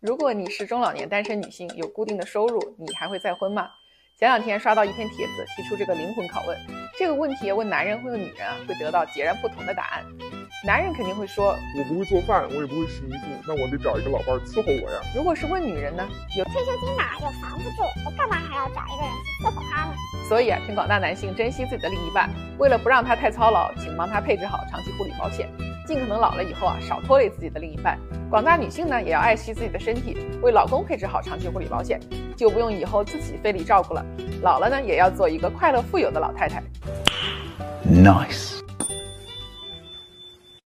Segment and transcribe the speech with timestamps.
[0.00, 3.68] 如果你是中老年单身女性，有固定的收入，你还会再婚吗？
[4.16, 6.56] 前两天刷到一篇帖子，提出这个灵魂拷问。
[6.96, 10.04] 这个问题问男人或者女人啊，会得到截然不同的答案。
[10.64, 15.00] 男人肯定会说，我不会做饭，我也不会洗衣服，那我得找一个老伴伺候我呀。
[15.16, 19.12] 如果是问女人呢，有退休金拿，有房子住，我干嘛还要找一个人？
[20.28, 22.28] 所以啊，请广大男性珍惜自己的另一半，
[22.58, 25.48] 为了不让他太操劳，请帮他配置好长期护理保险。
[25.86, 27.98] 尽可能老了以后啊，少拖累自己的另一半。
[28.28, 31.98] 广大女性呢，也要爱惜自己的身体，为老公配置好长期护理保险，
[32.36, 34.04] 就不用以后自己费力照顾了。
[34.42, 36.62] 老了呢，也要做一个快乐富有的老太太。
[37.90, 38.47] Nice。